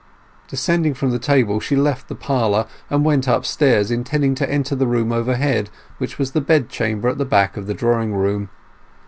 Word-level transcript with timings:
Descending 0.47 0.95
from 0.95 1.11
the 1.11 1.19
table, 1.19 1.59
she 1.59 1.75
left 1.75 2.07
the 2.07 2.15
parlour, 2.15 2.65
and 2.89 3.05
went 3.05 3.27
upstairs, 3.27 3.91
intending 3.91 4.33
to 4.33 4.51
enter 4.51 4.73
the 4.73 4.87
room 4.87 5.11
overhead, 5.11 5.69
which 5.99 6.17
was 6.17 6.31
the 6.31 6.41
bedchamber 6.41 7.07
at 7.07 7.19
the 7.19 7.23
back 7.23 7.55
of 7.55 7.67
the 7.67 7.75
drawing 7.75 8.15
room. 8.15 8.49